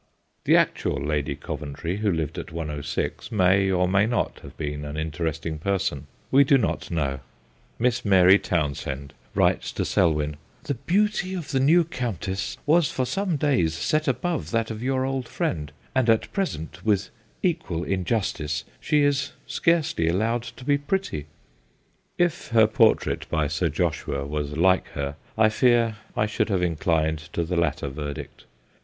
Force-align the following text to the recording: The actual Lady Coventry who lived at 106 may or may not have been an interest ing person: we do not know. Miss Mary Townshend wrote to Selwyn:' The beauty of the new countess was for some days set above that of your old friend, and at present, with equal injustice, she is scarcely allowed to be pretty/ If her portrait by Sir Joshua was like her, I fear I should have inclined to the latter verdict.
The 0.45 0.55
actual 0.55 0.99
Lady 0.99 1.35
Coventry 1.35 1.97
who 1.97 2.11
lived 2.11 2.39
at 2.39 2.51
106 2.51 3.31
may 3.31 3.69
or 3.69 3.87
may 3.87 4.07
not 4.07 4.39
have 4.39 4.57
been 4.57 4.83
an 4.83 4.97
interest 4.97 5.45
ing 5.45 5.59
person: 5.59 6.07
we 6.31 6.43
do 6.43 6.57
not 6.57 6.89
know. 6.89 7.19
Miss 7.77 8.03
Mary 8.03 8.39
Townshend 8.39 9.13
wrote 9.35 9.61
to 9.61 9.85
Selwyn:' 9.85 10.37
The 10.63 10.73
beauty 10.73 11.35
of 11.35 11.51
the 11.51 11.59
new 11.59 11.83
countess 11.83 12.57
was 12.65 12.89
for 12.89 13.05
some 13.05 13.35
days 13.37 13.75
set 13.75 14.07
above 14.07 14.49
that 14.49 14.71
of 14.71 14.81
your 14.81 15.05
old 15.05 15.27
friend, 15.27 15.71
and 15.93 16.09
at 16.09 16.33
present, 16.33 16.83
with 16.83 17.11
equal 17.43 17.83
injustice, 17.83 18.65
she 18.79 19.03
is 19.03 19.33
scarcely 19.45 20.07
allowed 20.07 20.41
to 20.41 20.65
be 20.65 20.79
pretty/ 20.79 21.27
If 22.17 22.47
her 22.47 22.65
portrait 22.65 23.29
by 23.29 23.45
Sir 23.45 23.69
Joshua 23.69 24.25
was 24.25 24.57
like 24.57 24.87
her, 24.93 25.15
I 25.37 25.49
fear 25.49 25.97
I 26.17 26.25
should 26.25 26.49
have 26.49 26.63
inclined 26.63 27.19
to 27.33 27.43
the 27.43 27.55
latter 27.55 27.87
verdict. 27.87 28.45